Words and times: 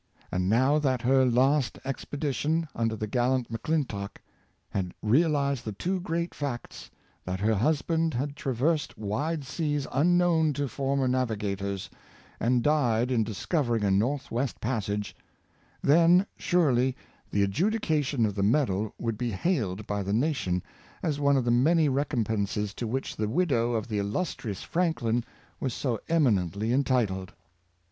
And 0.31 0.49
now 0.49 0.79
that 0.79 1.03
her 1.03 1.25
last 1.25 1.77
expedition, 1.85 2.67
under 2.73 2.95
the 2.95 3.05
gallant 3.05 3.51
M'Clintock, 3.51 4.19
had 4.71 4.95
realized 5.03 5.63
the 5.63 5.73
two 5.73 5.99
great 5.99 6.33
facts— 6.33 6.89
that 7.27 7.39
her 7.39 7.53
husband 7.53 8.15
had 8.15 8.35
traversed 8.35 8.97
wide 8.97 9.43
seas 9.45 9.85
unknown 9.91 10.53
to 10.53 10.67
former 10.67 11.07
navigators, 11.07 11.87
and 12.39 12.63
died 12.63 13.11
in 13.11 13.23
discovering 13.23 13.83
a 13.83 13.91
northwest 13.91 14.59
passage— 14.59 15.15
then, 15.83 16.25
surely, 16.35 16.95
the 17.29 17.43
adjudication 17.43 18.25
of 18.25 18.33
the 18.33 18.41
medal 18.41 18.95
would 18.97 19.19
be 19.19 19.29
hailed 19.29 19.85
by 19.85 20.01
the 20.01 20.13
nation 20.13 20.63
as 21.03 21.19
one 21.19 21.37
of 21.37 21.45
the 21.45 21.51
many 21.51 21.87
recompenses 21.87 22.73
to 22.73 22.87
which 22.87 23.15
the 23.15 23.29
widow 23.29 23.73
of 23.73 23.87
the 23.87 23.99
illustrious 23.99 24.63
Franklin 24.63 25.23
was 25.59 25.75
so 25.75 25.99
eminently 26.09 26.73
entitled.' 26.73 27.33